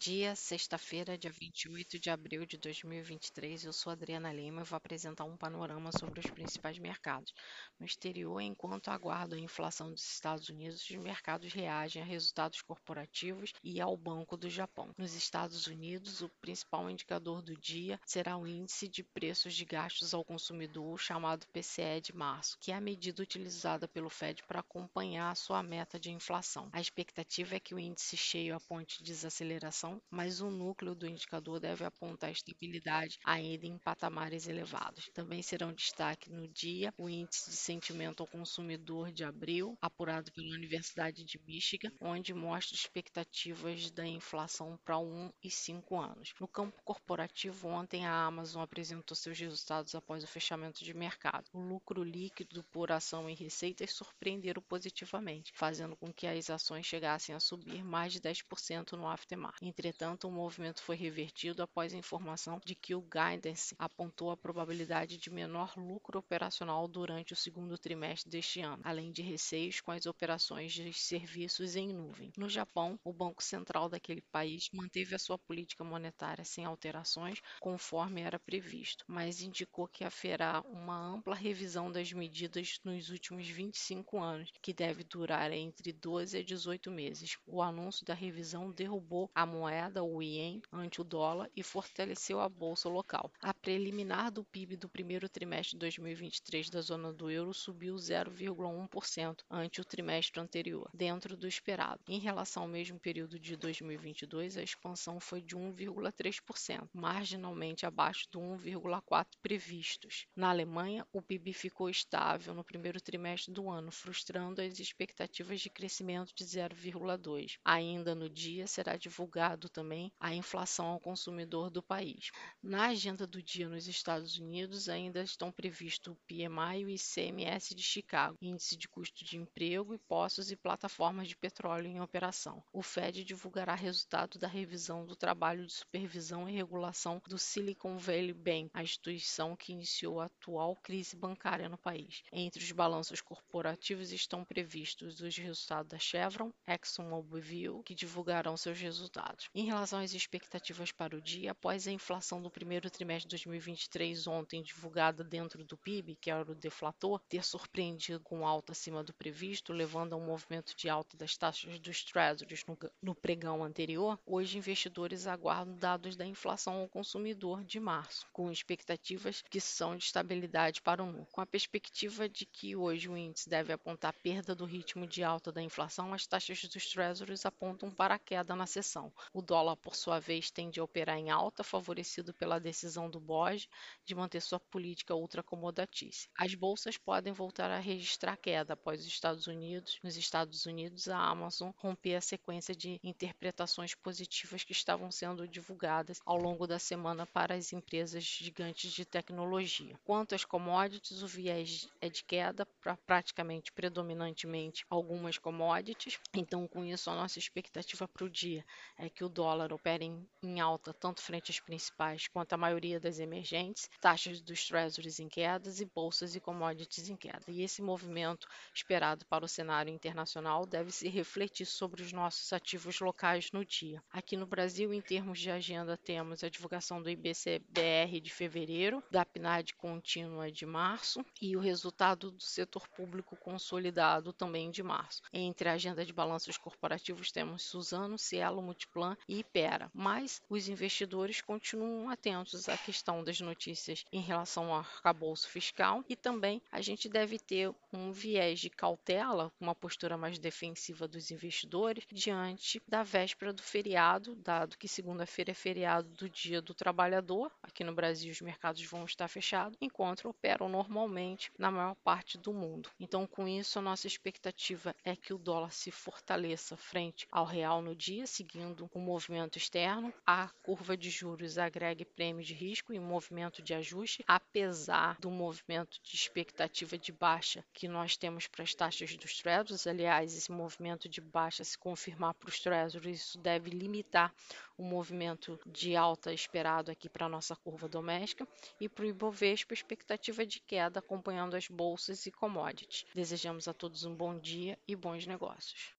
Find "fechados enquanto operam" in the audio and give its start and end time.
259.28-260.68